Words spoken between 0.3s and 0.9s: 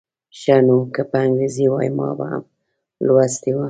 ښه نو